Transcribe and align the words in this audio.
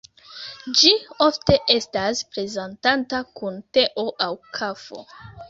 Ĝi 0.77 0.93
ofte 1.25 1.57
estas 1.73 2.23
prezentata 2.31 3.21
kun 3.43 3.61
teo 3.79 4.09
aŭ 4.29 4.33
kafo. 4.59 5.07